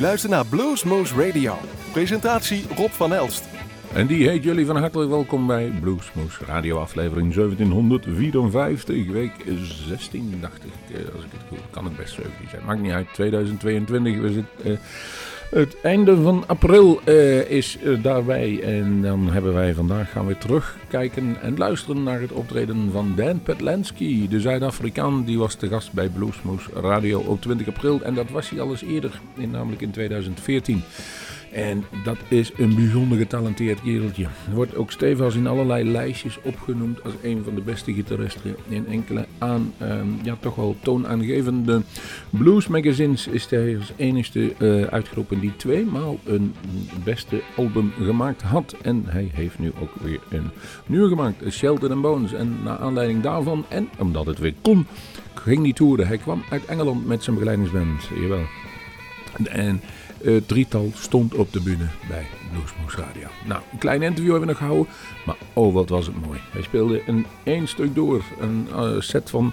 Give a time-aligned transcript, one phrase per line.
[0.00, 1.58] luistert naar Bluesmoose Radio.
[1.92, 3.44] Presentatie Rob van Elst.
[3.92, 9.32] En die heet jullie van harte welkom bij Bluesmoose Radio aflevering 1754, week
[9.88, 12.92] 16 dacht ik, eh, als ik het goed kan het best 17 zijn, maakt niet
[12.92, 14.70] uit, 2022 we zitten...
[14.70, 14.78] Uh,
[15.50, 20.38] het einde van april uh, is uh, daarbij en dan hebben wij vandaag gaan we
[20.38, 25.24] terugkijken en luisteren naar het optreden van Dan Petlansky, de Zuid-Afrikaan.
[25.24, 28.70] Die was te gast bij Bluesmoose Radio op 20 april en dat was hij al
[28.70, 30.82] eens eerder, in, namelijk in 2014.
[31.52, 34.26] En dat is een bijzonder getalenteerd kereltje.
[34.54, 38.56] Wordt ook stevig in allerlei lijstjes opgenoemd als een van de beste gitaristen.
[38.68, 41.82] In enkele aan, uh, ja, toch wel toonaangevende
[42.30, 46.54] blues magazines is hij als enigste uh, uitgeroepen die tweemaal een
[47.04, 48.74] beste album gemaakt had.
[48.82, 50.50] En hij heeft nu ook weer een
[50.86, 52.32] nieuw gemaakt, Shelter and Bones.
[52.32, 54.86] En naar aanleiding daarvan, en omdat het weer kon,
[55.34, 56.06] ging die toeren.
[56.06, 58.44] Hij kwam uit Engeland met zijn begeleidingsband, jawel.
[59.48, 59.80] En
[60.22, 63.28] het drietal stond op de bühne bij Bluesmoose Radio.
[63.46, 64.92] Nou, een klein interview hebben we nog gehouden,
[65.26, 66.40] maar oh wat was het mooi.
[66.50, 69.52] Hij speelde een één stuk door, een uh, set van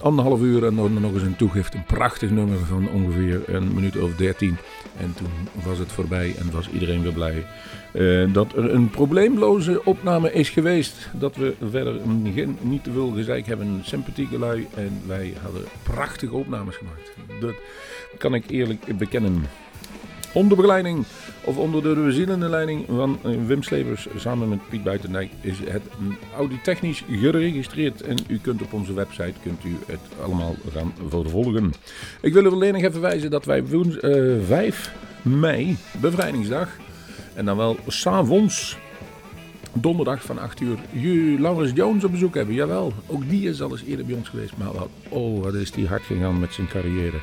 [0.00, 1.74] anderhalf uur en dan nog eens een toegift.
[1.74, 4.56] Een prachtig nummer van ongeveer een minuut of dertien.
[4.96, 7.44] En toen was het voorbij en was iedereen weer blij
[7.92, 11.10] uh, dat er een probleemloze opname is geweest.
[11.12, 12.00] Dat we verder
[12.34, 14.66] geen, niet te veel gezeik hebben, sympathieke lui.
[14.74, 17.12] En wij hadden prachtige opnames gemaakt.
[17.40, 17.54] Dat
[18.18, 19.44] kan ik eerlijk bekennen.
[20.32, 21.04] Onder begeleiding
[21.44, 25.82] of onder de bezielende leiding van Wim Slevers samen met Piet Buitendijk is het
[26.36, 28.02] auditechnisch geregistreerd.
[28.02, 31.72] En u kunt op onze website kunt u het allemaal gaan volgen.
[32.20, 36.68] Ik wil u alleen nog even wijzen dat wij woens, uh, 5 mei, bevrijdingsdag,
[37.34, 38.78] en dan wel s'avonds
[39.72, 40.60] donderdag van 8
[40.92, 42.54] uur Laurens Jones op bezoek hebben.
[42.54, 44.56] Jawel, ook die is al eens eerder bij ons geweest.
[44.56, 47.18] Maar wat, oh, wat is die hard gegaan met zijn carrière.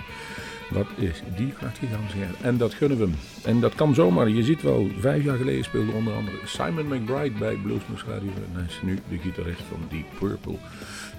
[0.70, 2.42] Wat is die gegaan zeg.
[2.42, 3.16] En dat gunnen we hem.
[3.44, 4.30] En dat kan zomaar.
[4.30, 8.30] Je ziet wel, vijf jaar geleden speelde onder andere Simon McBride bij Bluesmoose Radio.
[8.30, 10.58] En hij is nu de gitarist van Deep Purple.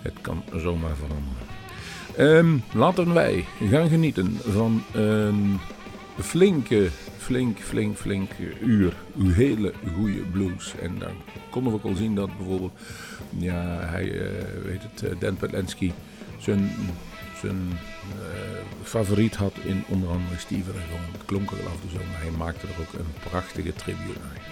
[0.02, 1.56] Het kan zomaar veranderen.
[2.18, 5.58] Um, laten wij gaan genieten van een
[6.18, 8.30] flinke, flink, flink, flink
[8.60, 8.94] uur.
[9.16, 10.74] Uw hele goede blues.
[10.80, 11.12] En dan
[11.50, 12.72] konden we ook al zien dat bijvoorbeeld,
[13.38, 14.20] ja, hij, uh,
[14.64, 15.92] weet het, uh, Dan Petlansky
[16.38, 16.70] zijn
[17.40, 17.76] zijn uh,
[18.82, 22.80] favoriet had in onder andere Steven Ray Het klonk er en maar hij maakte er
[22.80, 24.46] ook een prachtige tribute naar.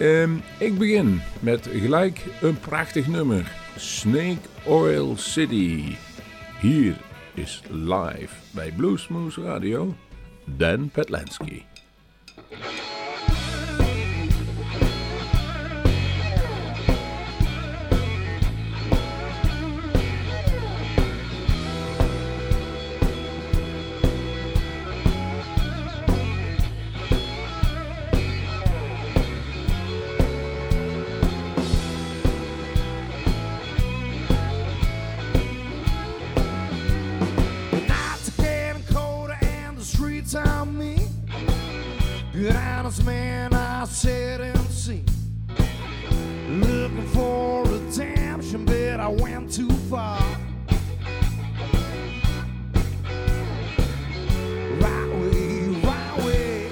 [0.00, 3.52] Um, ik begin met gelijk een prachtig nummer.
[3.76, 5.96] Snake Oil City.
[6.60, 6.96] Hier
[7.34, 9.94] is live bij Bluesmoose Radio
[10.44, 11.62] Dan Petlansky.
[43.04, 45.04] Man I said and seen.
[46.48, 50.18] Looking for redemption, but I went too far.
[54.80, 56.70] Right way, right way,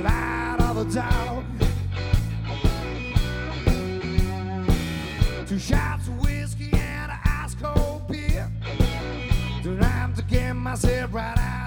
[0.00, 1.44] light of the dog.
[5.48, 8.48] Two shots of whiskey and an ice cold beer.
[9.80, 11.57] Time to get myself right out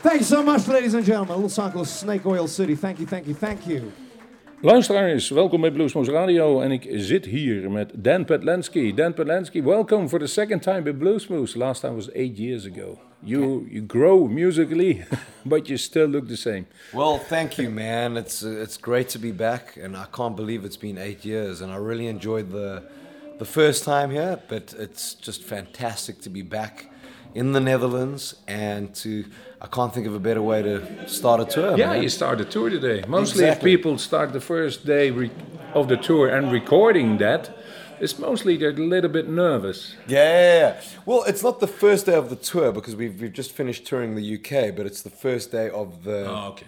[0.00, 1.32] Thanks so much, ladies and gentlemen.
[1.32, 2.76] A little song called Snake Oil City.
[2.76, 3.92] Thank you, thank you, thank you.
[4.60, 8.94] Luisteraars, welkom bij Bluesmoose Radio en ik zit hier met Dan Patlansky.
[8.94, 11.58] Dan Patlansky, welcome for the second time bij Bluesmoose.
[11.58, 12.98] Last time was eight years ago.
[13.20, 15.04] You you grow musically,
[15.42, 16.66] but you still look the same.
[16.92, 18.16] Well, thank you, man.
[18.16, 21.60] It's uh, it's great to be back, and I can't believe it's been eight years.
[21.60, 22.82] And I really enjoyed the
[23.38, 26.86] the first time here, but it's just fantastic to be back
[27.34, 29.24] in the Netherlands and to.
[29.60, 31.76] I can't think of a better way to start a tour.
[31.76, 32.02] Yeah, man.
[32.02, 33.04] you start the tour today.
[33.08, 35.32] Mostly, if people start the first day re-
[35.74, 37.50] of the tour and recording that,
[38.00, 39.96] it's mostly they're a little bit nervous.
[40.06, 40.80] Yeah.
[41.04, 44.14] Well, it's not the first day of the tour because we've we've just finished touring
[44.14, 46.66] the UK, but it's the first day of the okay.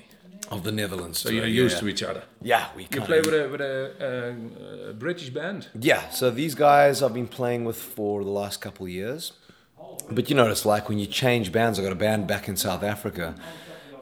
[0.51, 1.21] of the Netherlands.
[1.21, 1.81] So you're used yeah.
[1.81, 2.25] to each other.
[2.43, 5.69] Yeah, we You play with a with a, uh, British band.
[5.79, 9.33] Yeah, so these guys I've been playing with for the last couple of years.
[10.11, 11.79] But you it's like when you change bands.
[11.79, 13.35] I got a band back in South Africa,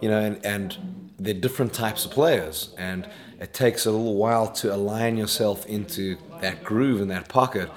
[0.01, 3.09] you know, and, and they're different types of players, and
[3.41, 7.71] it takes a little while to align yourself into that groove and that pocket.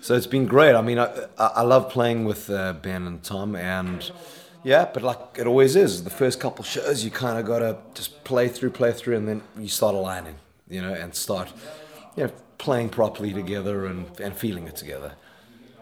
[0.00, 0.74] So it's been great.
[0.74, 1.08] I mean, I,
[1.38, 4.08] I love playing with uh, Ben and Tom, and
[4.62, 7.78] yeah, but like it always is, the first couple shows you kind of got to
[7.94, 10.36] just play through, play through, and then you start aligning,
[10.68, 11.52] you know, and start,
[12.16, 15.12] you know, playing properly together and, and feeling it together.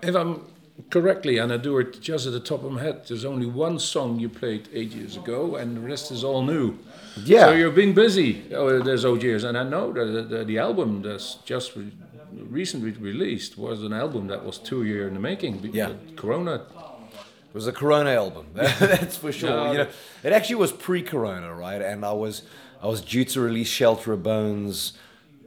[0.03, 0.45] If I'm
[0.91, 3.79] correctly, and I do it just at the top of my head, there's only one
[3.79, 6.79] song you played eight years ago, and the rest is all new.
[7.23, 7.47] Yeah.
[7.47, 11.03] So you're being busy oh, there's eight years, and I know that the, the album
[11.03, 11.93] that's just re-
[12.33, 15.71] recently released was an album that was two years in the making.
[15.73, 15.93] Yeah.
[16.17, 16.55] Corona.
[16.55, 19.51] It was a Corona album, that's for sure.
[19.51, 19.89] No, you know,
[20.25, 21.81] it actually was pre-Corona, right?
[21.81, 22.43] And I was
[22.83, 24.95] I was due to release Shelter of Bones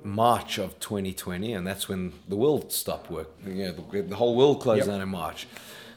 [0.09, 3.29] March of 2020, and that's when the world stopped work.
[3.45, 4.87] You know, the, the whole world closed Yep.
[4.87, 5.47] down in March.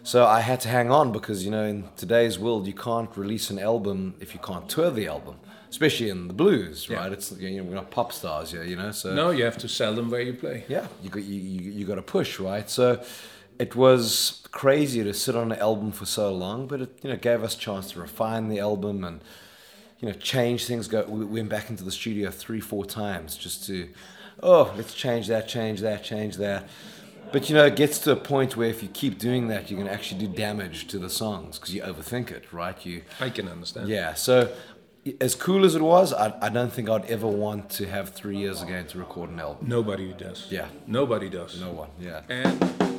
[0.03, 3.51] So I had to hang on because you know in today's world you can't release
[3.51, 5.37] an album if you can't tour the album,
[5.69, 6.97] especially in the blues, Yeah.
[7.01, 7.13] right?
[7.13, 8.93] It's you know we're not pop stars here, you know.
[8.93, 10.65] So No, you have to sell them where you play.
[10.69, 12.69] yeah, you got you, you, you got to push, right?
[12.71, 13.03] So
[13.59, 17.17] it was crazy to sit on an album for so long, but it you know
[17.17, 19.21] gave us a chance to refine the album and
[20.01, 20.89] you know change things.
[20.89, 23.89] Go we went back into the studio three four times just to
[24.43, 26.69] oh let's change that, change that, change that.
[27.33, 29.79] But you know it gets to a point where if you keep doing that, you're
[29.79, 32.85] gonna actually do damage to the songs because you overthink it, right?
[32.85, 33.89] You I can understand.
[33.89, 34.15] yeah.
[34.15, 34.53] So
[35.21, 38.37] as cool as it was, I, I don't think I'd ever want to have three
[38.37, 39.67] years again to record an album.
[39.69, 40.47] Nobody does.
[40.51, 40.69] Yeah.
[40.87, 41.59] Nobody does.
[41.61, 41.89] No one.
[41.99, 42.21] Yeah.
[42.29, 42.90] And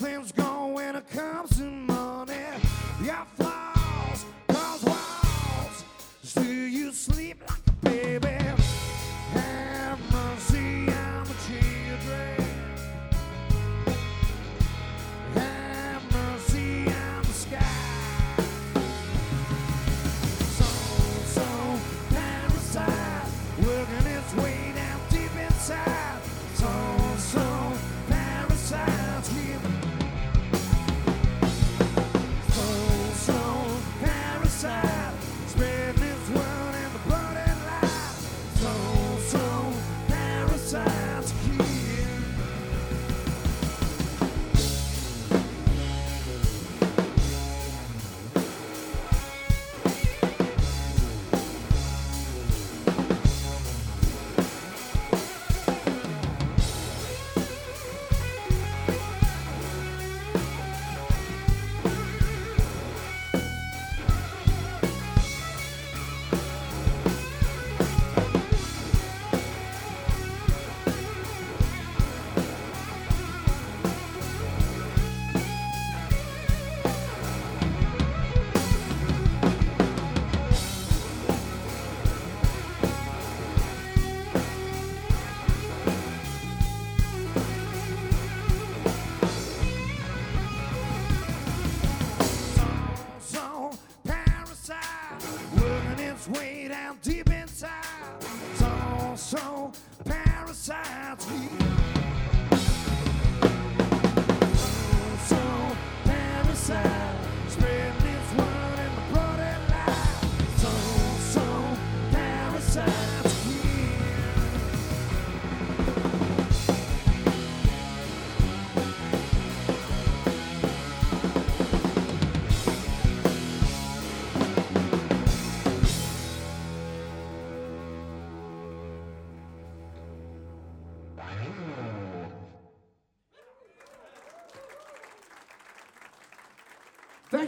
[0.00, 0.43] things go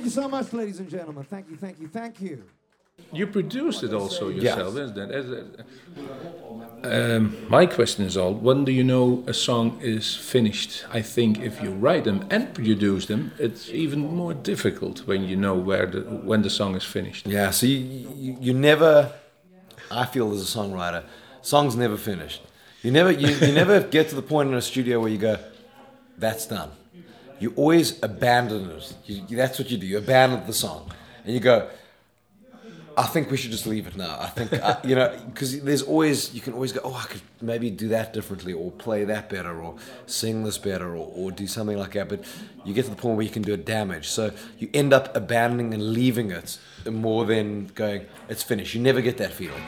[0.07, 1.25] you so much, ladies and gentlemen.
[1.25, 2.45] Thank you, thank you, thank you.
[3.13, 5.61] You produced it also yourself, isn't it?
[6.83, 10.85] Um, my question is all: When do you know a song is finished?
[10.91, 15.37] I think if you write them and produce them, it's even more difficult when you
[15.37, 17.27] know where the when the song is finished.
[17.27, 17.79] Yeah, so you,
[18.15, 19.13] you, you never,
[19.91, 21.05] I feel as a songwriter,
[21.43, 22.43] songs never finished.
[22.83, 25.37] You never, you, you never get to the point in a studio where you go,
[26.17, 26.71] that's done.
[27.38, 28.95] You always abandon it.
[29.07, 29.87] You, that's what you do.
[29.87, 30.90] You abandon the song.
[31.25, 31.69] And you go,
[32.99, 34.16] I think we should just leave it now.
[34.19, 37.21] I think, I, you know, because there's always, you can always go, oh, I could
[37.43, 39.76] maybe do that differently or play that better or
[40.07, 42.09] sing this better or, or do something like that.
[42.09, 42.25] But
[42.64, 44.09] you get to the point where you can do it damage.
[44.09, 46.59] So you end up abandoning and leaving it
[46.90, 48.75] more than going, it's finished.
[48.75, 49.62] You never get that feeling.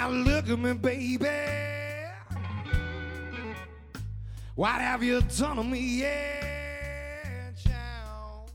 [0.00, 1.28] Now look at me, baby.
[4.54, 8.50] What have you done to me, yeah, child?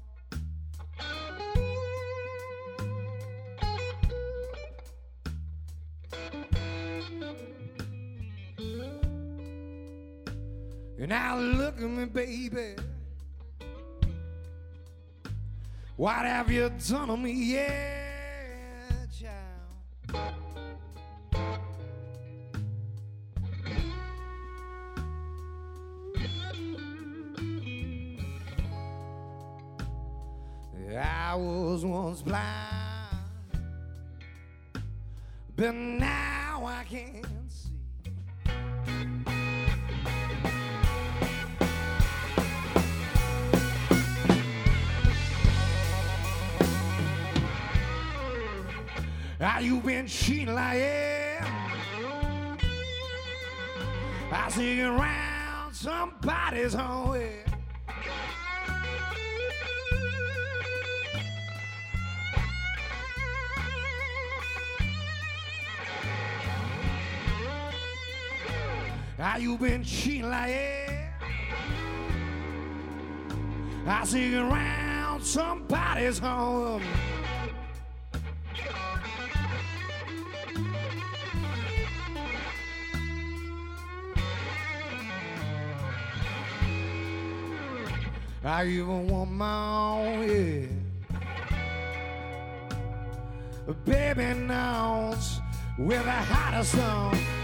[10.97, 12.75] Now look at me, baby.
[15.95, 17.94] What have you done to me, yeah,
[35.65, 37.71] but now I can see.
[49.41, 51.47] Ah, How you been cheating like yeah?
[54.32, 57.15] I see you around somebody's home.
[57.15, 57.54] yeah.
[69.25, 71.09] How you been cheating like yeah?
[73.88, 76.83] I see you around somebody's home.
[88.43, 90.67] I even want my own, yeah.
[93.85, 95.39] Baby knows
[95.79, 97.35] we're the hottest song.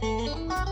[0.00, 0.71] And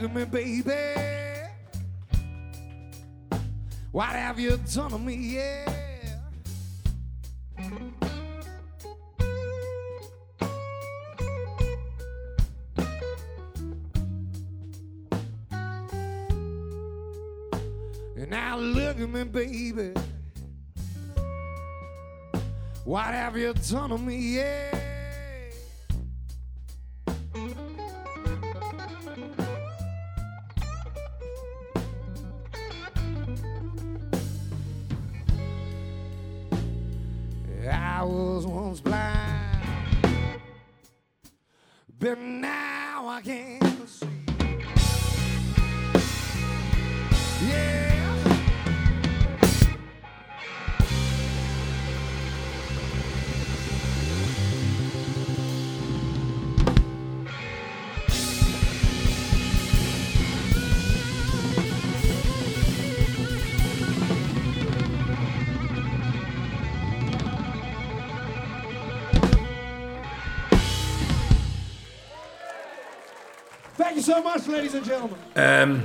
[0.00, 0.72] look at me, baby.
[3.90, 5.64] What have you done to me, yeah?
[18.16, 19.94] And now look at me, baby.
[22.84, 24.87] What have you done to me, yeah?
[42.16, 43.47] Now I can
[74.08, 75.18] so much, ladies and gentlemen.
[75.34, 75.82] Ehm,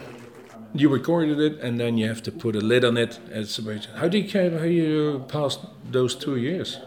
[0.74, 3.20] you recorded it, and then you have to put a lid on it.
[3.32, 5.60] It's about- how do you ca- how you passed
[5.92, 6.80] those two years,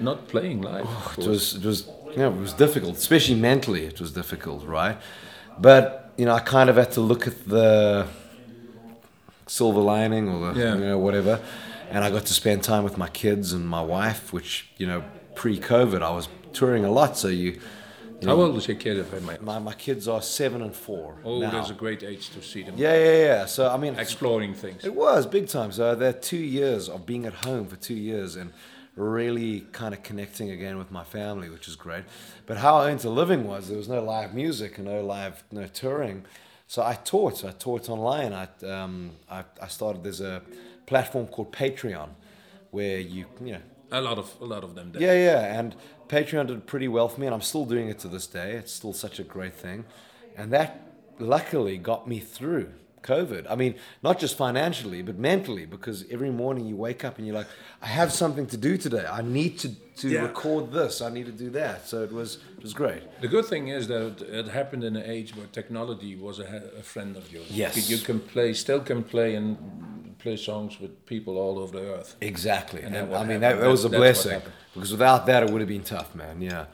[0.00, 0.86] not playing live?
[0.86, 1.78] of oh, It was it was
[2.14, 3.84] you know it was difficult, especially mentally.
[3.92, 4.96] It was difficult, right?
[5.68, 5.82] But
[6.18, 8.06] you know, I kind of had to look at the
[9.46, 10.74] silver lining or the Yeah.
[10.74, 11.34] you know whatever,
[11.92, 15.00] and I got to spend time with my kids and my wife, which you know
[15.34, 17.52] pre-COVID I was touring a lot, so you.
[18.20, 19.38] You How know, old is your kid, if I may?
[19.40, 21.16] My, my kids are seven and four.
[21.24, 21.50] Oh, now.
[21.50, 23.46] that's a great age to see them yeah, yeah, yeah.
[23.46, 24.84] So I mean, exploring things.
[24.84, 25.72] It was big time.
[25.72, 28.52] So they're two years of being at home for two years and
[28.96, 32.04] really kind of connecting again with my family, which is great.
[32.46, 35.42] But how I earned a living was there was no live music and no live
[35.50, 36.24] no touring.
[36.66, 37.44] So I taught.
[37.44, 38.32] I taught online.
[38.32, 40.04] I um, I, I started.
[40.04, 40.42] There's a
[40.86, 42.10] platform called Patreon,
[42.70, 43.60] where you you know
[43.92, 44.92] A lot of a lot of them.
[44.92, 45.00] did.
[45.02, 45.74] yeah, yeah, and
[46.10, 48.52] Patreon did pretty well for me, and I'm still doing it to this day.
[48.56, 49.84] It's still such a great thing,
[50.36, 50.70] and that
[51.20, 52.70] luckily got me through
[53.04, 53.46] COVID.
[53.48, 57.36] I mean, not just financially, but mentally, because every morning you wake up and you're
[57.36, 57.46] like,
[57.80, 59.06] I have something to do today.
[59.06, 59.68] I need to
[60.00, 60.22] to Yeah.
[60.22, 61.00] record this.
[61.02, 61.86] I need to do that.
[61.86, 63.02] So it was it was great.
[63.20, 66.82] The good thing is that it happened in an age where technology was a, a
[66.82, 67.46] friend of yours.
[67.50, 67.88] Yes.
[67.90, 69.56] You can play, still can play and
[70.20, 72.16] play songs with people all over the earth.
[72.20, 74.40] Exactly, And and, I mean that, that was a blessing
[74.74, 76.40] because without that it would have been tough, man.
[76.40, 76.66] Yeah.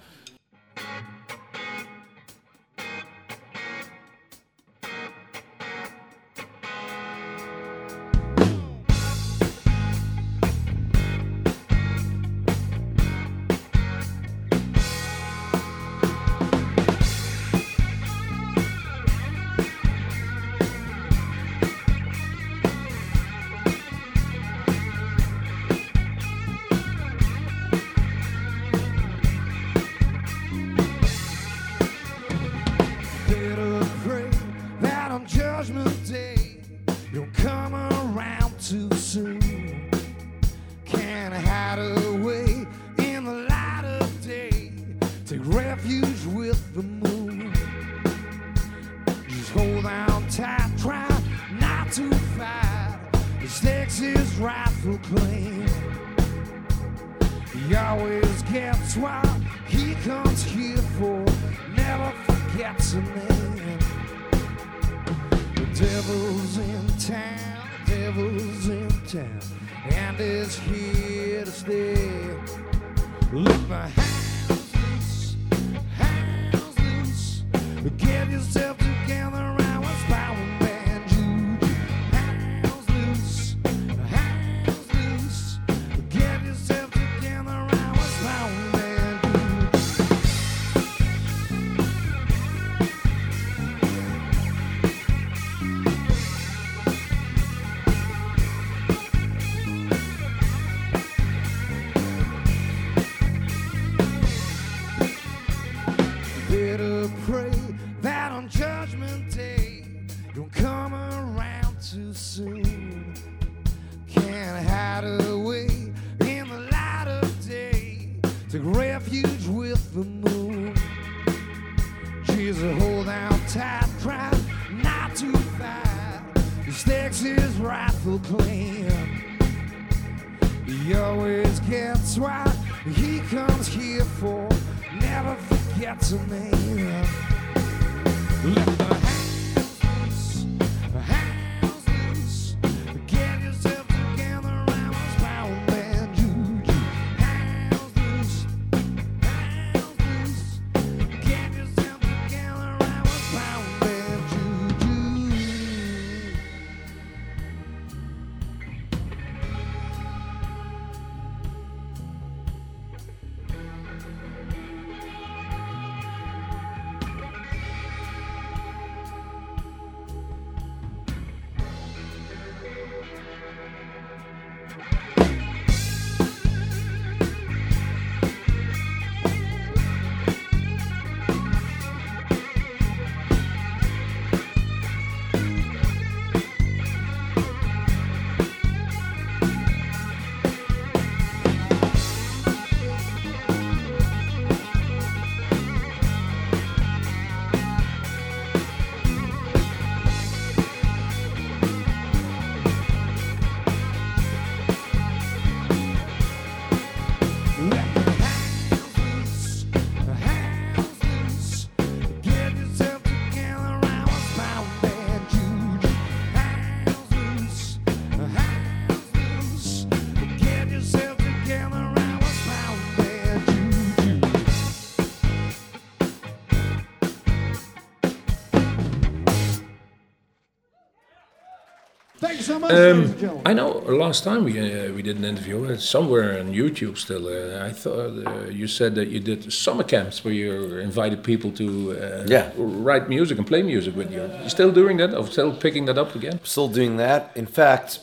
[232.71, 233.15] Um.
[233.45, 237.27] I know last time we uh, we did an interview uh, somewhere on YouTube still.
[237.29, 241.53] Uh, I thought uh, you said that you did summer camps where you invited people
[241.53, 242.51] to uh, Yeah.
[242.57, 244.23] write music and play music with you.
[244.43, 246.41] You still doing that or still picking that up again?
[246.43, 247.31] still doing that.
[247.37, 248.01] In fact,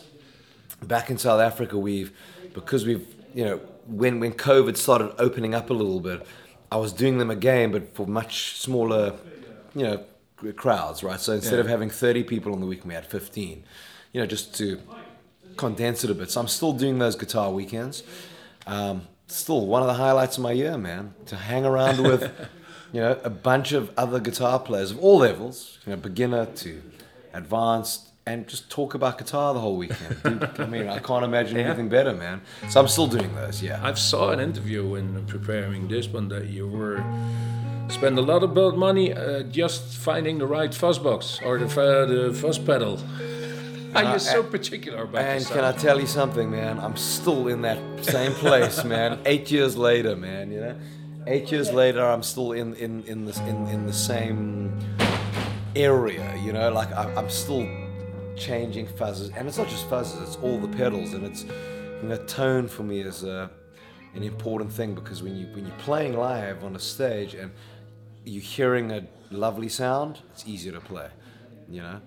[0.81, 2.11] back in South Africa, we've
[2.53, 6.25] because we've you know when when COVID started opening up a little bit,
[6.71, 9.13] I was doing them again, but for much smaller,
[9.75, 9.97] you know,
[10.55, 11.19] crowds, right?
[11.19, 13.63] So instead of having thirty people on the weekend, we had fifteen.
[14.13, 14.79] You know, just to
[15.57, 16.31] condense it a bit.
[16.31, 18.03] So I'm still doing those guitar weekends.
[18.65, 21.13] Um, still one of the highlights of my year, man.
[21.25, 22.31] To hang around with,
[22.93, 26.81] you know, a bunch of other guitar players of all levels, you know, beginner to
[27.33, 30.21] advanced, and just talk about guitar the whole weekend.
[30.23, 32.41] Dude, I mean, I can't imagine anything better, man.
[32.69, 33.79] So I'm still doing those, yeah.
[33.83, 37.03] I saw an interview when preparing this one that you were
[37.89, 41.65] spend a lot of build money uh, just finding the right fuzz box or the,
[41.65, 42.97] uh, the fuzz pedal.
[43.95, 46.79] Are you so particular about And can I tell you something, man?
[46.79, 49.19] I'm still in that same place, man.
[49.25, 50.51] Eight years later, man.
[50.51, 50.79] You know,
[51.27, 54.77] eight years later, I'm still in in in the in, in the same
[55.75, 56.35] area.
[56.43, 57.67] You know, like I, I'm still
[58.35, 62.17] changing fuzzes, and it's not just fuzzes; it's all the pedals, and it's you know,
[62.25, 63.47] tone for me is uh,
[64.15, 67.51] an important thing because when you when you're playing live on a stage and
[68.25, 71.09] you're hearing a lovely sound, it's easier to play.
[71.69, 72.01] You know.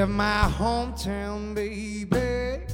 [0.00, 2.64] Left my hometown, baby.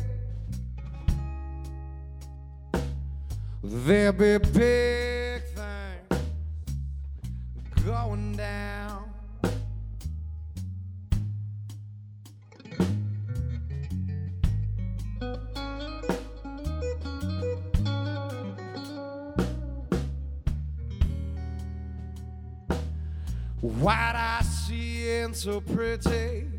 [3.65, 6.23] There'll be big things
[7.85, 9.11] going down.
[23.61, 26.56] What I see ain't so pretty.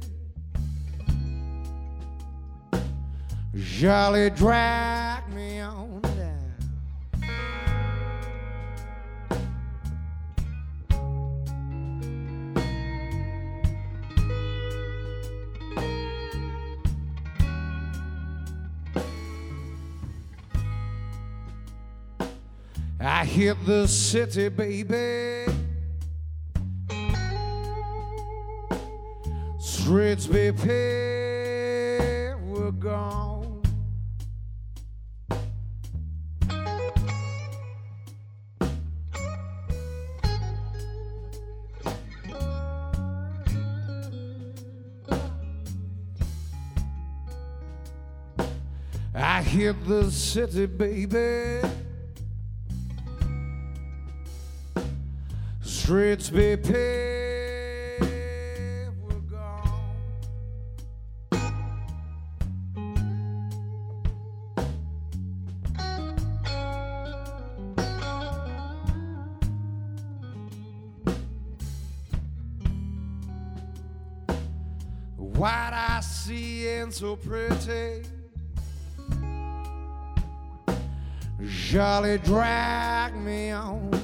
[3.60, 6.54] Jolly drag me on down.
[23.00, 25.52] I hit the city, baby.
[29.60, 33.37] Streets be paved, we're gone.
[49.58, 51.68] hit the city, baby.
[55.62, 58.04] Streets be paved,
[59.02, 59.96] we're gone.
[75.18, 78.17] What I see ain't so pretty.
[81.70, 83.97] Jolly drag me on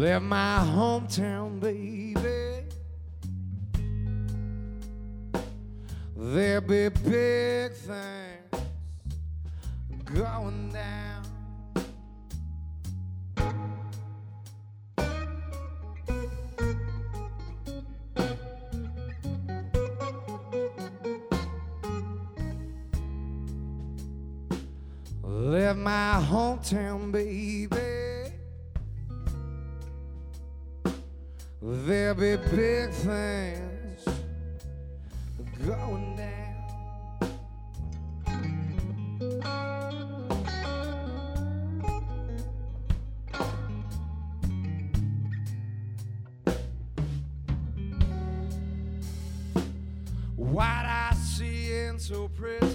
[0.00, 2.64] Left my hometown, baby.
[6.16, 8.48] There'll be big things
[10.06, 11.22] going down.
[25.22, 27.99] Left my hometown, baby.
[31.72, 34.04] There'll be big things
[35.64, 37.30] going down.
[50.34, 52.66] What I see and so pretty.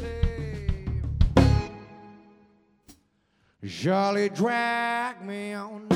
[3.61, 5.94] Surely drag me on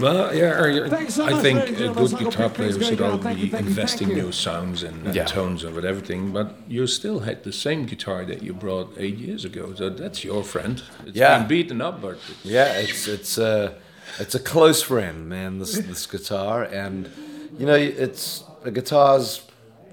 [0.00, 3.12] Well, yeah, I- Thanks so I think ladies a good guitar go player should go,
[3.12, 5.24] all be you, investing thank new sounds and, and Yeah.
[5.24, 6.32] tones and everything.
[6.32, 10.24] But you still had the same guitar that you brought eight years ago, so that's
[10.24, 10.82] your friend.
[11.06, 11.38] It's Yeah.
[11.38, 13.74] been beaten up, but it's, Yeah, it's it's a
[14.18, 15.58] it's a close friend, man.
[15.58, 17.08] This this guitar, and
[17.58, 19.42] you know, it's a guitar's,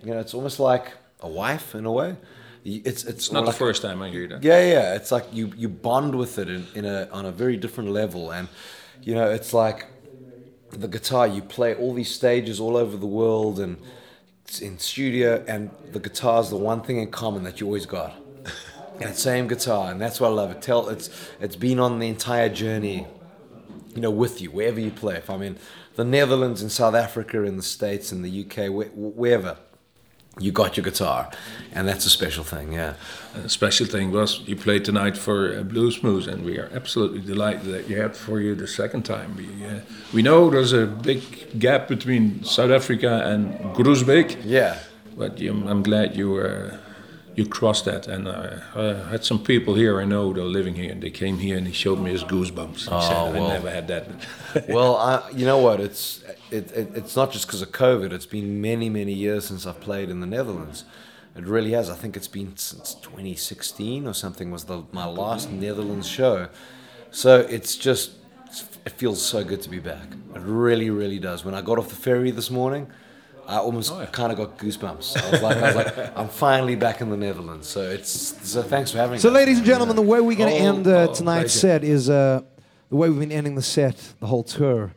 [0.04, 0.86] you know, it's almost like
[1.22, 2.16] a wife in a way.
[2.66, 4.44] It's it's, it's not like the first time I hear that.
[4.44, 4.96] Yeah, yeah.
[4.96, 8.32] It's like you you bond with it in, in a on a very different level,
[8.32, 8.48] and
[9.02, 9.86] you know, it's like
[10.74, 11.28] the guitar.
[11.28, 13.78] You play all these stages all over the world, and
[14.62, 18.16] in studio, and the guitar is the one thing in common that you always got.
[19.00, 20.52] That same guitar, and that's what I love.
[20.52, 21.10] It tell it's
[21.40, 23.08] it's been on the entire journey,
[23.96, 25.16] you know, with you wherever you play.
[25.16, 25.58] If I'm in
[25.96, 29.58] the Netherlands, in South Africa, in the States, in the UK, where, wherever,
[30.40, 31.30] you got your guitar,
[31.74, 32.74] and that's a special thing.
[32.74, 32.94] Yeah.
[33.46, 37.22] A special thing was you played tonight for uh, Blues Moose, and we are absolutely
[37.22, 39.36] delighted that you had for you the second time.
[39.38, 39.80] We, uh,
[40.14, 41.22] we know there's a big
[41.60, 44.80] gap between South Africa and Groesbeek, Yeah.
[45.16, 46.78] but you, I'm glad you uh,
[47.36, 48.08] you crossed that.
[48.08, 51.40] And uh, I had some people here I know they're living here, and they came
[51.40, 52.76] here and he showed me his goosebumps.
[52.76, 53.48] He said, well.
[53.48, 54.08] I never had that.
[54.70, 55.80] well, I, you know what?
[55.80, 58.12] It's it, it, it's not just because of COVID.
[58.12, 60.86] It's been many many years since I've played in the Netherlands.
[61.36, 61.90] It really has.
[61.90, 66.50] I think it's been since 2016 or something was the my last Netherlands show.
[67.10, 68.12] So it's just
[68.86, 70.08] it feels so good to be back.
[70.36, 71.44] It really really does.
[71.44, 72.88] When I got off the ferry this morning.
[73.48, 74.06] I almost Oh, yeah.
[74.08, 75.18] kind of got goosebumps.
[75.22, 77.68] I was like, I was like, I'm finally back in the Netherlands.
[77.68, 78.10] So it's
[78.50, 79.18] so thanks for having me.
[79.20, 79.36] So, us.
[79.36, 81.80] ladies and gentlemen, the way we're going to Oh, end uh, oh, tonight's pleasure.
[81.80, 82.42] set is uh,
[82.90, 84.94] the way we've been ending the set, the whole tour.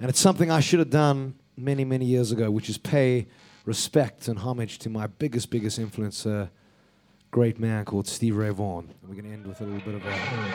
[0.00, 3.26] And it's something I should have done many, many years ago, which is pay
[3.66, 6.46] respect and homage to my biggest, biggest influence, uh,
[7.30, 8.88] great man called Stevie Ray Vaughan.
[9.02, 10.54] And we're going to end with a little bit of a.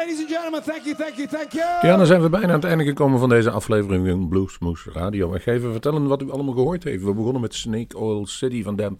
[0.00, 0.62] ladies and gentlemen.
[0.62, 1.86] Thank you, thank you, thank you.
[1.86, 5.34] Ja, dan zijn we bijna aan het einde gekomen van deze aflevering van Bluesmoes Radio.
[5.34, 7.04] Ik ga even vertellen wat u allemaal gehoord heeft.
[7.04, 8.96] We begonnen met Snake Oil City van Dan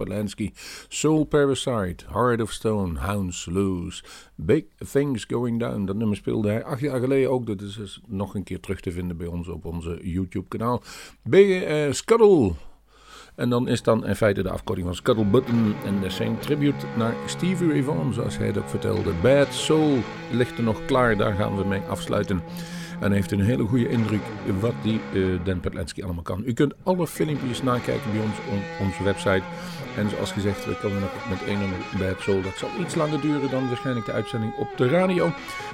[0.88, 4.02] Soul Parasite, Heart of Stone, Hounds Loose,
[4.34, 5.84] Big Things Going Down.
[5.84, 7.46] Dat nummer speelde hij acht jaar geleden ook.
[7.46, 10.82] Dat is dus nog een keer terug te vinden bij ons op onze YouTube kanaal.
[11.22, 12.52] Big uh, Scuttle.
[13.40, 15.74] En dan is dan in feite de afkorting van Scuttle Button.
[15.84, 19.12] En dat is zijn tribute naar Stevie Ray Vaughan, zoals hij ook vertelde.
[19.22, 19.98] Bad Soul
[20.30, 22.42] ligt er nog klaar, daar gaan we mee afsluiten.
[23.00, 24.20] En heeft een hele goede indruk
[24.60, 26.42] wat die uh, Dan Petlensky allemaal kan.
[26.46, 29.42] U kunt alle filmpjes nakijken bij ons op onze website.
[29.96, 32.42] En zoals gezegd, we komen nog met één nummer Bad Soul.
[32.42, 35.32] Dat zal iets langer duren dan waarschijnlijk de uitzending op de radio.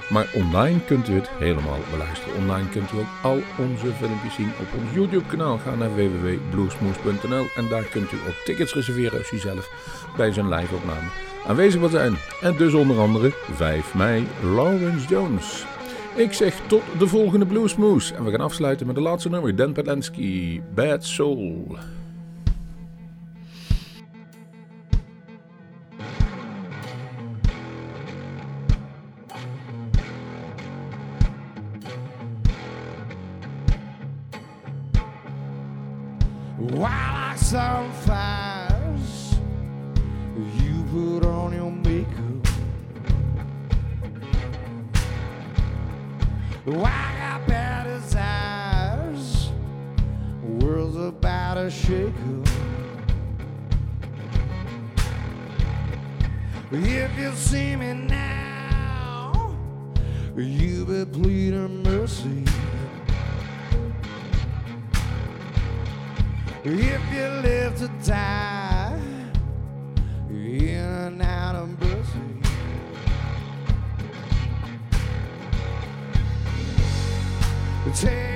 [0.09, 2.37] Maar online kunt u het helemaal beluisteren.
[2.37, 5.59] Online kunt u ook al onze filmpjes zien op ons YouTube kanaal.
[5.59, 9.71] Ga naar www.bluesmoose.nl en daar kunt u ook tickets reserveren als u zelf
[10.17, 11.09] bij zijn live opname
[11.47, 12.17] aanwezig wil zijn.
[12.41, 15.76] En dus onder andere 5 mei Lawrence Jones.
[16.17, 18.15] Ik zeg tot de volgende Bluesmoose.
[18.15, 19.57] En we gaan afsluiten met de laatste nummer.
[19.57, 21.77] Dan Petlansky, Bad Soul.
[36.57, 37.35] While I
[40.59, 41.36] you put
[46.67, 49.51] Well, I got bad desires,
[50.43, 52.13] world's about to shake.
[56.73, 59.57] If you see me now,
[60.37, 62.43] you be pleading mercy.
[66.65, 68.66] If you live to die
[77.97, 78.36] tell